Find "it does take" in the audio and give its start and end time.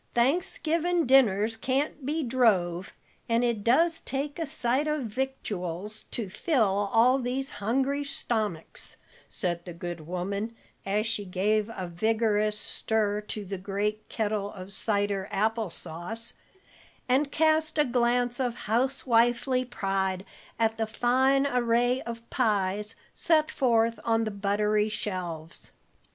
3.43-4.39